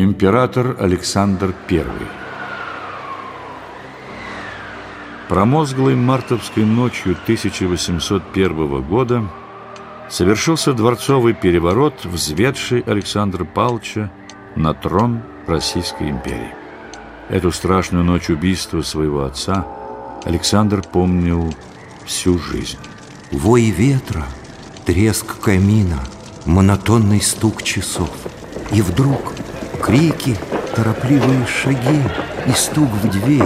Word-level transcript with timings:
Император 0.00 0.76
Александр 0.78 1.52
I 1.68 1.84
Промозглой 5.28 5.96
мартовской 5.96 6.64
ночью 6.64 7.16
1801 7.24 8.82
года 8.82 9.28
совершился 10.08 10.72
дворцовый 10.72 11.34
переворот, 11.34 12.04
взведший 12.04 12.82
Александра 12.82 13.44
Павловича 13.44 14.12
на 14.54 14.72
трон 14.72 15.22
Российской 15.48 16.10
империи. 16.10 16.54
Эту 17.28 17.50
страшную 17.50 18.04
ночь 18.04 18.30
убийства 18.30 18.82
своего 18.82 19.24
отца 19.24 19.66
Александр 20.24 20.80
помнил 20.80 21.52
всю 22.04 22.38
жизнь. 22.38 22.78
Вой 23.32 23.70
ветра, 23.70 24.26
треск 24.86 25.40
камина, 25.40 25.98
монотонный 26.46 27.20
стук 27.20 27.64
часов. 27.64 28.10
И 28.70 28.80
вдруг 28.80 29.32
крики, 29.88 30.36
торопливые 30.76 31.46
шаги 31.46 32.02
и 32.46 32.52
стук 32.52 32.90
в 32.90 33.08
двери, 33.08 33.42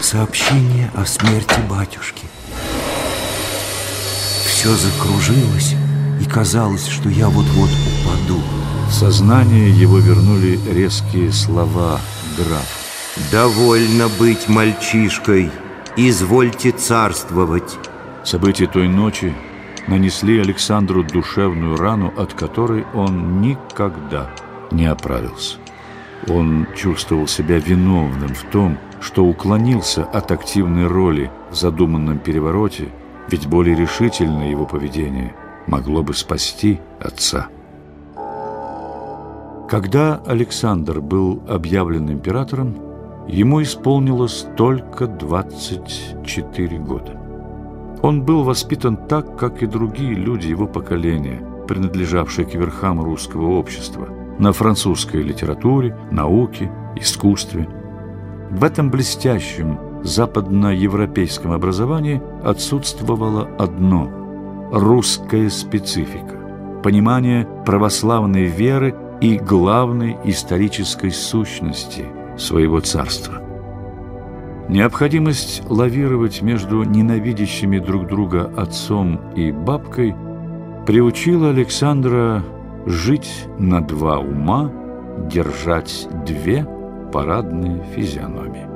сообщение 0.00 0.90
о 0.96 1.06
смерти 1.06 1.60
батюшки. 1.70 2.26
Все 4.44 4.74
закружилось, 4.74 5.76
и 6.20 6.24
казалось, 6.24 6.88
что 6.88 7.08
я 7.08 7.28
вот-вот 7.28 7.70
упаду. 7.70 8.42
В 8.88 8.92
сознание 8.92 9.70
его 9.70 9.98
вернули 9.98 10.58
резкие 10.68 11.30
слова 11.30 12.00
граф. 12.36 12.66
«Довольно 13.30 14.08
быть 14.08 14.48
мальчишкой, 14.48 15.52
извольте 15.96 16.72
царствовать». 16.72 17.78
События 18.24 18.66
той 18.66 18.88
ночи 18.88 19.32
нанесли 19.86 20.40
Александру 20.40 21.04
душевную 21.04 21.76
рану, 21.76 22.12
от 22.16 22.34
которой 22.34 22.84
он 22.94 23.40
никогда 23.40 24.28
не 24.70 24.86
оправился. 24.86 25.58
Он 26.26 26.66
чувствовал 26.74 27.26
себя 27.26 27.58
виновным 27.58 28.34
в 28.34 28.42
том, 28.44 28.78
что 29.00 29.24
уклонился 29.24 30.04
от 30.04 30.32
активной 30.32 30.86
роли 30.86 31.30
в 31.50 31.54
задуманном 31.54 32.18
перевороте, 32.18 32.88
ведь 33.30 33.46
более 33.46 33.76
решительное 33.76 34.50
его 34.50 34.66
поведение 34.66 35.34
могло 35.66 36.02
бы 36.02 36.14
спасти 36.14 36.80
отца. 37.00 37.48
Когда 39.68 40.22
Александр 40.26 41.00
был 41.00 41.42
объявлен 41.46 42.10
императором, 42.10 42.74
ему 43.28 43.62
исполнилось 43.62 44.46
только 44.56 45.06
24 45.06 46.78
года. 46.78 47.20
Он 48.02 48.22
был 48.22 48.44
воспитан 48.44 48.96
так, 48.96 49.36
как 49.36 49.62
и 49.62 49.66
другие 49.66 50.14
люди 50.14 50.46
его 50.46 50.66
поколения, 50.66 51.42
принадлежавшие 51.66 52.46
к 52.46 52.54
верхам 52.54 53.02
русского 53.02 53.58
общества, 53.58 54.08
на 54.38 54.52
французской 54.52 55.22
литературе, 55.22 55.96
науке, 56.10 56.70
искусстве. 56.96 57.68
В 58.50 58.64
этом 58.64 58.90
блестящем 58.90 59.78
западноевропейском 60.02 61.52
образовании 61.52 62.22
отсутствовало 62.42 63.48
одно– 63.58 64.10
русская 64.72 65.50
специфика, 65.50 66.80
понимание 66.82 67.46
православной 67.66 68.44
веры 68.44 68.94
и 69.20 69.36
главной 69.38 70.16
исторической 70.24 71.10
сущности 71.10 72.06
своего 72.36 72.80
царства. 72.80 73.42
Необходимость 74.68 75.62
лавировать 75.68 76.42
между 76.42 76.84
ненавидящими 76.84 77.78
друг 77.78 78.06
друга 78.06 78.52
отцом 78.56 79.32
и 79.34 79.50
бабкой 79.50 80.14
приучила 80.86 81.48
Александра 81.48 82.44
жить 82.88 83.46
на 83.58 83.82
два 83.82 84.18
ума, 84.18 84.70
держать 85.30 86.08
две 86.24 86.66
парадные 87.12 87.84
физиономии. 87.94 88.66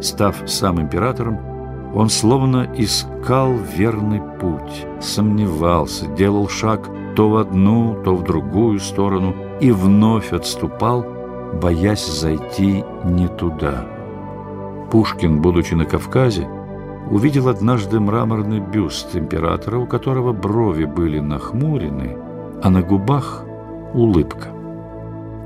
Став 0.00 0.34
сам 0.46 0.80
императором, 0.80 1.38
он 1.94 2.08
словно 2.08 2.68
искал 2.76 3.54
верный 3.76 4.22
путь, 4.40 4.86
сомневался, 5.00 6.06
делал 6.06 6.48
шаг 6.48 6.88
то 7.16 7.28
в 7.28 7.36
одну, 7.36 8.00
то 8.02 8.14
в 8.14 8.24
другую 8.24 8.78
сторону 8.78 9.34
и 9.60 9.72
вновь 9.72 10.32
отступал, 10.32 11.04
боясь 11.60 12.06
зайти 12.06 12.84
не 13.04 13.28
туда. 13.28 13.86
Пушкин, 14.90 15.42
будучи 15.42 15.74
на 15.74 15.84
Кавказе, 15.84 16.48
увидел 17.10 17.48
однажды 17.48 18.00
мраморный 18.00 18.60
бюст 18.60 19.16
императора, 19.16 19.78
у 19.78 19.86
которого 19.86 20.32
брови 20.32 20.84
были 20.84 21.18
нахмурены, 21.18 22.16
а 22.62 22.70
на 22.70 22.82
губах 22.82 23.44
улыбка. 23.94 24.48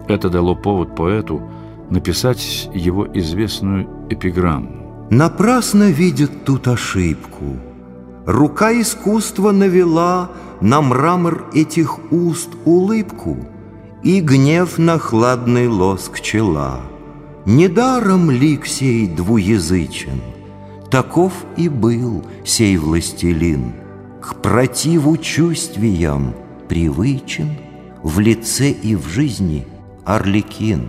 Это 0.09 0.29
дало 0.29 0.55
повод 0.55 0.95
поэту 0.97 1.43
написать 1.91 2.71
его 2.75 3.07
известную 3.13 3.89
эпиграмму. 4.11 5.07
Напрасно 5.11 5.91
видят 5.91 6.45
тут 6.45 6.69
ошибку. 6.69 7.57
Рука 8.27 8.73
искусства 8.73 9.53
навела 9.53 10.31
на 10.61 10.81
мрамор 10.81 11.47
этих 11.53 12.13
уст 12.13 12.51
улыбку 12.65 13.37
И 14.05 14.21
гнев 14.21 14.79
на 14.79 14.99
хладный 14.99 15.67
лоск 15.67 16.21
чела. 16.21 16.81
Недаром 17.45 18.31
лик 18.31 18.67
сей 18.67 19.09
двуязычен, 19.09 20.21
Таков 20.89 21.33
и 21.57 21.69
был 21.69 22.25
сей 22.45 22.77
властелин, 22.77 23.73
К 24.21 24.37
противу 24.37 25.17
чувствиям 25.17 26.35
привычен, 26.73 27.51
В 28.03 28.19
лице 28.19 28.71
и 28.71 28.97
в 28.97 29.07
жизни 29.07 29.67
орликин. 30.07 30.89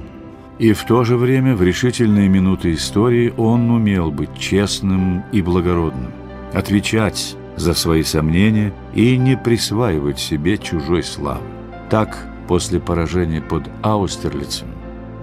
И 0.57 0.71
в 0.71 0.85
то 0.85 1.03
же 1.03 1.17
время 1.17 1.57
в 1.57 1.61
решительные 1.61 2.29
минуты 2.29 2.71
истории 2.71 3.33
он 3.35 3.69
умел 3.69 4.09
быть 4.09 4.33
честным 4.39 5.25
и 5.33 5.41
благородным, 5.41 6.13
отвечать 6.53 7.35
за 7.57 7.73
свои 7.73 8.03
сомнения 8.03 8.73
и 8.95 9.17
не 9.17 9.35
присваивать 9.35 10.19
себе 10.19 10.57
чужой 10.57 11.03
славы. 11.03 11.43
Так, 11.89 12.29
после 12.47 12.79
поражения 12.79 13.41
под 13.41 13.69
Аустерлицем, 13.81 14.69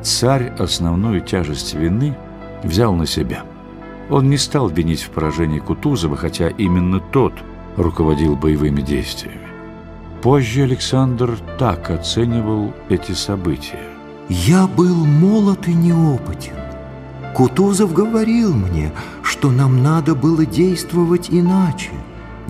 царь 0.03 0.53
основную 0.59 1.23
тяжесть 1.23 1.73
вины 1.73 2.15
взял 2.63 2.95
на 2.95 3.07
себя. 3.07 3.45
Он 4.11 4.29
не 4.29 4.37
стал 4.37 4.69
винить 4.69 5.05
в 5.05 5.09
поражении 5.09 5.59
Кутузова, 5.59 6.19
хотя 6.19 6.49
именно 6.49 7.01
тот 7.01 7.33
руководил 7.79 8.37
боевыми 8.37 8.83
действиями. 8.83 9.50
Позже 10.23 10.65
Александр 10.65 11.39
так 11.59 11.91
оценивал 11.91 12.73
эти 12.89 13.13
события. 13.13 13.81
«Я 14.29 14.67
был 14.67 15.07
молод 15.07 15.67
и 15.67 15.75
неопытен. 15.75 16.55
Кутузов 17.35 17.93
говорил 17.93 18.55
мне, 18.55 18.93
что 19.23 19.51
нам 19.51 19.83
надо 19.83 20.15
было 20.15 20.45
действовать 20.45 21.29
иначе 21.31 21.91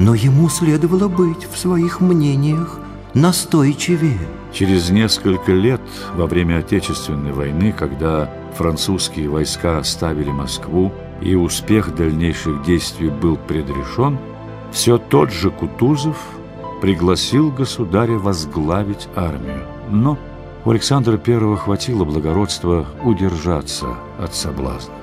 но 0.01 0.15
ему 0.15 0.49
следовало 0.49 1.09
быть 1.09 1.45
в 1.45 1.59
своих 1.59 2.01
мнениях 2.01 2.81
настойчивее. 3.13 4.19
Через 4.51 4.89
несколько 4.89 5.53
лет, 5.53 5.83
во 6.15 6.27
время 6.27 6.59
Отечественной 6.59 7.33
войны, 7.33 7.75
когда 7.77 8.31
французские 8.57 9.29
войска 9.29 9.77
оставили 9.77 10.31
Москву 10.31 10.91
и 11.21 11.35
успех 11.35 11.95
дальнейших 11.95 12.63
действий 12.65 13.11
был 13.11 13.37
предрешен, 13.37 14.19
все 14.73 14.97
тот 14.97 15.31
же 15.31 15.51
Кутузов 15.51 16.17
пригласил 16.81 17.51
государя 17.51 18.19
возглавить 18.19 19.09
армию. 19.15 19.63
Но 19.91 20.19
у 20.65 20.71
Александра 20.71 21.21
I 21.25 21.57
хватило 21.57 22.05
благородства 22.05 22.87
удержаться 23.03 23.97
от 24.19 24.35
соблазна. 24.35 24.95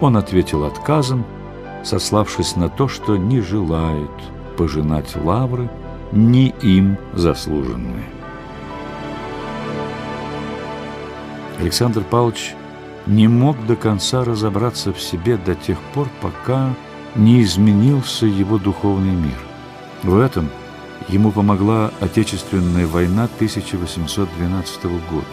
Он 0.00 0.16
ответил 0.16 0.64
отказом, 0.64 1.24
сославшись 1.84 2.56
на 2.56 2.68
то, 2.68 2.88
что 2.88 3.16
не 3.16 3.40
желает 3.40 4.10
пожинать 4.56 5.16
лавры, 5.16 5.70
не 6.12 6.48
им 6.62 6.98
заслуженные. 7.14 8.04
Александр 11.58 12.02
Павлович 12.02 12.54
не 13.06 13.28
мог 13.28 13.56
до 13.66 13.76
конца 13.76 14.24
разобраться 14.24 14.92
в 14.92 15.00
себе 15.00 15.36
до 15.36 15.54
тех 15.54 15.78
пор, 15.94 16.08
пока 16.20 16.74
не 17.14 17.42
изменился 17.42 18.26
его 18.26 18.58
духовный 18.58 19.14
мир. 19.14 19.38
В 20.02 20.18
этом 20.18 20.48
ему 21.08 21.30
помогла 21.32 21.90
Отечественная 22.00 22.86
война 22.86 23.24
1812 23.24 24.84
года. 25.10 25.26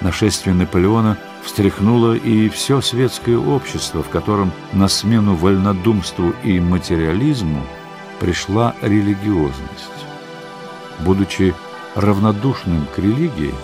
Нашествие 0.00 0.54
Наполеона 0.54 1.18
встряхнуло 1.42 2.14
и 2.14 2.48
все 2.48 2.80
светское 2.80 3.38
общество, 3.38 4.02
в 4.02 4.08
котором 4.08 4.52
на 4.72 4.88
смену 4.88 5.34
вольнодумству 5.34 6.34
и 6.42 6.60
материализму 6.60 7.62
пришла 8.20 8.74
религиозность. 8.82 10.06
Будучи 11.00 11.54
равнодушным 11.94 12.86
к 12.94 12.98
религии, 12.98 13.54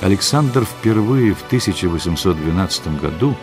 Александр 0.00 0.64
впервые 0.64 1.34
в 1.34 1.42
1812 1.46 3.00
году 3.00 3.36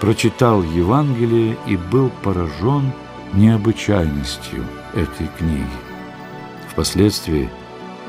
прочитал 0.00 0.62
Евангелие 0.62 1.56
и 1.66 1.76
был 1.76 2.10
поражен 2.22 2.92
необычайностью 3.34 4.64
этой 4.94 5.28
книги. 5.38 5.91
Впоследствии 6.72 7.50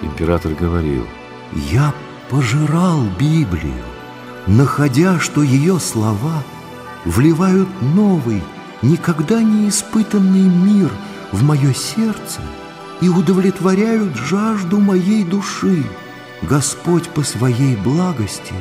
император 0.02 0.54
говорил, 0.54 1.06
«Я 1.54 1.94
пожирал 2.30 3.02
Библию, 3.20 3.84
находя, 4.48 5.20
что 5.20 5.44
ее 5.44 5.82
слова 5.82 6.42
вливают 7.04 7.68
новый, 7.82 8.42
никогда 8.82 9.44
не 9.44 9.68
испытанный 9.68 10.44
мир 10.44 10.90
в 11.34 11.44
мое 11.44 11.74
сердце 11.74 12.40
и 13.02 13.10
удовлетворяют 13.10 14.16
жажду 14.16 14.80
моей 14.80 15.26
души. 15.26 15.84
Господь 16.42 17.10
по 17.10 17.22
своей 17.22 17.76
благости 17.76 18.56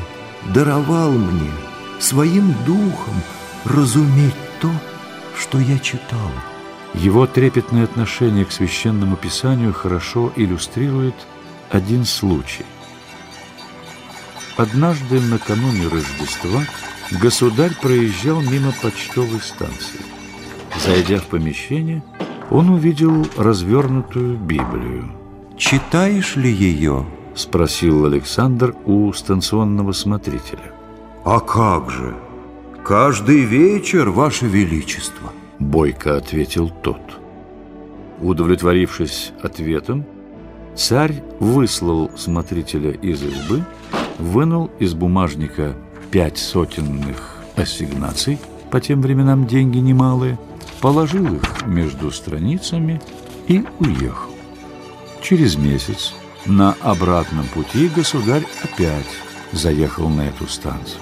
даровал 0.53 1.13
мне 1.13 1.53
своим 2.01 2.53
духом 2.67 3.15
разуметь 3.65 4.35
то, 4.61 4.71
что 5.39 5.61
я 5.61 5.79
читал. 5.79 6.31
Его 6.95 7.27
трепетное 7.27 7.85
отношение 7.85 8.45
к 8.45 8.53
священному 8.53 9.17
писанию 9.17 9.73
хорошо 9.73 10.33
иллюстрирует 10.37 11.15
один 11.71 12.05
случай. 12.05 12.67
Однажды 14.57 15.21
накануне 15.21 15.89
Рождества 15.89 16.63
государь 17.21 17.73
проезжал 17.81 18.43
мимо 18.43 18.73
почтовой 18.83 19.41
станции. 19.41 20.01
Зайдя 20.85 21.19
в 21.19 21.27
помещение, 21.27 22.03
он 22.51 22.69
увидел 22.69 23.27
развернутую 23.37 24.37
Библию. 24.37 25.11
«Читаешь 25.57 26.37
ли 26.37 26.53
ее?»– 26.53 27.07
спросил 27.35 28.05
Александр 28.05 28.75
у 28.85 29.11
станционного 29.15 29.93
смотрителя. 29.93 30.73
«А 31.25 31.41
как 31.41 31.89
же? 31.91 32.15
Каждый 32.85 33.45
вечер, 33.45 34.11
Ваше 34.11 34.47
Величество!»– 34.47 35.33
бойко 35.59 36.17
ответил 36.17 36.71
тот. 36.71 37.01
Удовлетворившись 38.21 39.33
ответом, 39.43 40.05
царь 40.75 41.23
выслал 41.41 42.11
смотрителя 42.17 42.93
из 42.93 43.23
избы, 43.23 43.65
вынул 44.19 44.71
из 44.79 44.95
бумажника 44.95 45.75
пять 46.11 46.39
сотенных 46.39 47.39
ассигнаций, 47.57 48.39
по 48.71 48.81
тем 48.81 49.03
временам 49.03 49.47
деньги 49.47 49.79
немалые, 49.79 50.39
положил 50.81 51.27
их 51.35 51.67
между 51.67 52.11
страницами 52.11 53.01
и 53.49 53.65
уехал. 53.79 54.31
Через 55.21 55.57
месяц 55.57 56.15
на 56.47 56.75
обратном 56.81 57.47
пути 57.47 57.89
государь 57.89 58.45
опять 58.63 59.07
заехал 59.53 60.09
на 60.09 60.23
эту 60.23 60.49
станцию. 60.49 61.01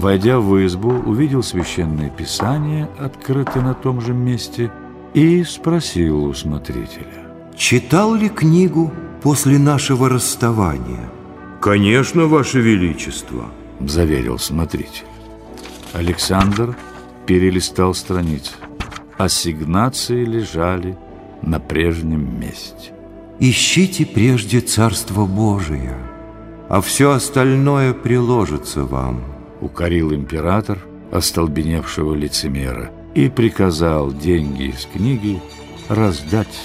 Войдя 0.00 0.40
в 0.40 0.64
избу, 0.64 0.92
увидел 0.92 1.42
священное 1.42 2.08
писание, 2.08 2.88
открытое 2.98 3.62
на 3.62 3.74
том 3.74 4.00
же 4.00 4.14
месте, 4.14 4.72
и 5.12 5.44
спросил 5.44 6.24
у 6.24 6.32
смотрителя. 6.32 7.26
«Читал 7.54 8.14
ли 8.14 8.30
книгу 8.30 8.90
после 9.22 9.58
нашего 9.58 10.08
расставания?» 10.08 11.10
«Конечно, 11.60 12.24
Ваше 12.24 12.60
Величество»,— 12.60 13.50
заверил 13.80 14.38
смотритель. 14.38 15.04
Александр 15.92 16.74
перелистал 17.26 17.92
страницы. 17.92 18.52
Ассигнации 19.18 20.24
лежали 20.24 20.96
на 21.42 21.60
прежнем 21.60 22.40
месте. 22.40 22.94
«Ищите 23.38 24.06
прежде 24.06 24.60
Царство 24.60 25.26
Божие, 25.26 25.94
а 26.70 26.80
все 26.80 27.10
остальное 27.10 27.92
приложится 27.92 28.84
вам» 28.84 29.39
укорил 29.60 30.12
император 30.12 30.78
остолбеневшего 31.12 32.14
лицемера 32.14 32.90
и 33.14 33.28
приказал 33.28 34.12
деньги 34.12 34.70
из 34.70 34.86
книги 34.86 35.40
раздать 35.88 36.60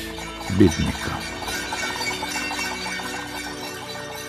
беднякам. 0.58 1.20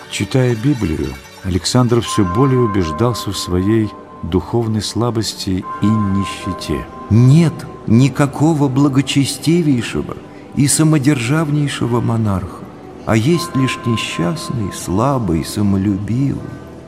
Читая 0.09 0.55
Библию, 0.55 1.13
Александр 1.43 2.01
все 2.01 2.25
более 2.25 2.59
убеждался 2.59 3.31
в 3.31 3.37
своей 3.37 3.89
духовной 4.23 4.81
слабости 4.81 5.63
и 5.81 5.85
нищете. 5.85 6.85
Нет 7.09 7.53
никакого 7.85 8.67
благочестивейшего 8.67 10.17
и 10.55 10.67
самодержавнейшего 10.67 12.01
монарха, 12.01 12.63
а 13.05 13.15
есть 13.15 13.55
лишь 13.55 13.77
несчастный, 13.85 14.73
слабый, 14.73 15.45
самолюбивый, 15.45 16.41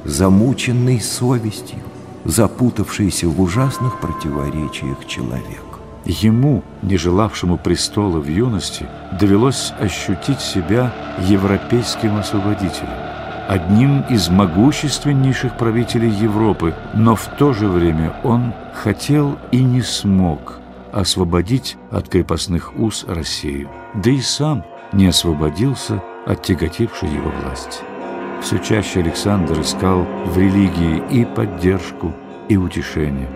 замученный 0.06 1.00
совестью, 1.02 1.80
запутавшийся 2.26 3.28
в 3.28 3.42
ужасных 3.42 4.00
противоречиях 4.00 5.06
человек. 5.06 5.64
Ему, 6.06 6.64
не 6.82 6.98
желавшему 6.98 7.58
престола 7.58 8.20
в 8.20 8.28
юности, 8.28 8.88
довелось 9.20 9.74
ощутить 9.80 10.40
себя 10.40 10.94
европейским 11.28 12.18
освободителем, 12.18 12.90
одним 13.48 14.02
из 14.10 14.30
могущественнейших 14.30 15.58
правителей 15.58 16.12
Европы, 16.12 16.76
но 16.94 17.16
в 17.16 17.26
то 17.38 17.54
же 17.54 17.68
время 17.68 18.14
он 18.24 18.54
хотел 18.74 19.38
и 19.52 19.64
не 19.64 19.82
смог 19.82 20.60
освободить 20.92 21.78
от 21.92 22.10
крепостных 22.10 22.78
уз 22.78 23.06
Россию, 23.08 23.70
да 23.96 24.10
и 24.10 24.22
сам 24.22 24.64
не 24.94 25.08
освободился 25.08 26.02
от 26.26 26.44
тяготившей 26.44 27.10
его 27.10 27.32
власти. 27.42 27.89
Все 28.42 28.58
чаще 28.60 29.02
Александр 29.02 29.60
искал 29.62 30.08
в 30.26 30.38
религии 30.38 31.04
и 31.12 31.26
поддержку, 31.26 32.14
и 32.48 32.58
утешение. 32.58 33.30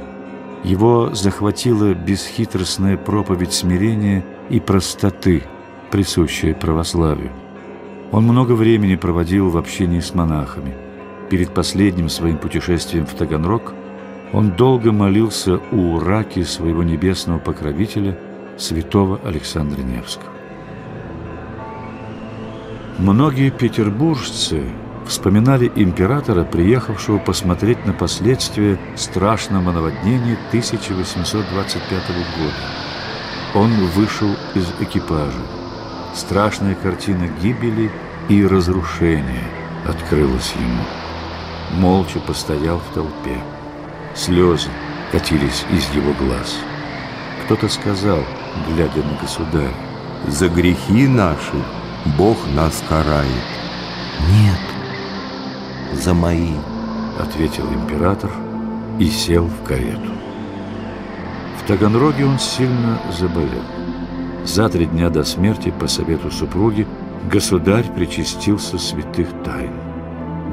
Его 0.64 1.14
захватила 1.14 1.94
бесхитростная 1.94 2.98
проповедь 2.98 3.54
смирения 3.54 4.24
и 4.50 4.60
простоты, 4.60 5.44
присущая 5.92 6.56
православию. 6.56 7.32
Он 8.12 8.24
много 8.24 8.54
времени 8.54 8.96
проводил 8.96 9.50
в 9.50 9.58
общении 9.58 10.00
с 10.00 10.14
монахами. 10.16 10.74
Перед 11.30 11.54
последним 11.54 12.10
своим 12.10 12.38
путешествием 12.38 13.06
в 13.06 13.14
Таганрог 13.14 13.74
он 14.32 14.52
долго 14.52 14.92
молился 14.92 15.60
у 15.72 16.00
раки 16.00 16.44
своего 16.44 16.82
небесного 16.82 17.40
покровителя, 17.40 18.18
святого 18.58 19.20
Александра 19.24 19.82
Невского. 19.82 20.32
Многие 23.00 23.50
петербуржцы 23.50 24.64
вспоминали 25.08 25.72
императора, 25.76 26.44
приехавшего 26.44 27.18
посмотреть 27.18 27.86
на 27.86 27.94
последствия 27.94 28.78
страшного 28.96 29.72
наводнения 29.72 30.38
1825 30.50 31.92
года. 32.38 32.84
Он 33.56 33.72
вышел 33.88 34.30
из 34.56 34.68
экипажа. 34.80 35.42
Страшная 36.16 36.76
картина 36.76 37.28
гибели 37.42 37.92
и 38.30 38.46
разрушения 38.46 39.44
открылась 39.88 40.54
ему. 40.56 40.84
Молча 41.72 42.20
постоял 42.20 42.80
в 42.80 42.94
толпе. 42.94 43.38
Слезы 44.16 44.69
катились 45.12 45.66
из 45.72 45.90
его 45.95 46.14
глаз. 46.14 46.56
Кто-то 47.45 47.68
сказал, 47.68 48.19
глядя 48.68 49.04
на 49.04 49.18
государя, 49.19 49.74
«За 50.28 50.48
грехи 50.48 51.07
наши 51.07 51.62
Бог 52.18 52.38
нас 52.56 52.83
карает». 52.88 53.28
«Нет, 54.31 54.72
за 55.94 56.14
мои»,— 56.14 56.54
ответил 57.19 57.66
император 57.73 58.31
и 59.00 59.06
сел 59.09 59.45
в 59.45 59.64
карету. 59.68 60.12
В 61.59 61.68
Таганроге 61.68 62.26
он 62.26 62.40
сильно 62.40 63.00
заболел. 63.18 63.64
За 64.45 64.68
три 64.68 64.85
дня 64.85 65.09
до 65.09 65.23
смерти, 65.23 65.73
по 65.80 65.88
совету 65.88 66.30
супруги, 66.30 66.85
государь 67.31 67.85
причастился 67.95 68.78
святых 68.78 69.30
тайн. 69.45 69.71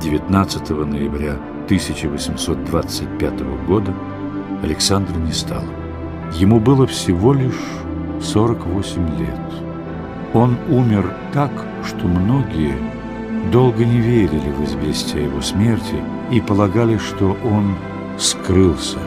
19 0.01 0.71
ноября 0.71 1.33
1825 1.65 3.41
года 3.67 3.93
Александр 4.63 5.17
не 5.19 5.33
стал. 5.33 5.65
Ему 6.35 6.61
было 6.61 6.87
всего 6.87 7.33
лишь 7.33 7.61
48 8.23 9.19
лет. 9.19 9.41
Он 10.33 10.57
умер 10.69 11.13
так, 11.33 11.51
что 11.85 12.07
многие 12.07 12.77
долго 13.53 13.85
не 13.85 14.01
верили 14.01 14.51
в 14.51 14.65
известие 14.65 15.25
его 15.25 15.41
смерти 15.41 16.03
и 16.31 16.41
полагали, 16.41 16.99
что 16.99 17.37
он 17.45 17.77
скрылся, 18.19 18.99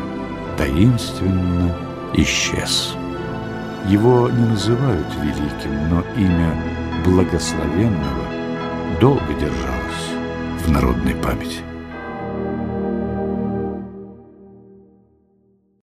таинственно 0.57 1.75
исчез. 2.13 2.95
Его 3.87 4.29
не 4.29 4.45
называют 4.45 5.07
великим, 5.21 5.89
но 5.89 6.03
имя 6.15 6.55
благословенного 7.05 8.25
долго 8.99 9.33
держалось 9.39 10.63
в 10.65 10.71
народной 10.71 11.15
памяти. 11.15 11.72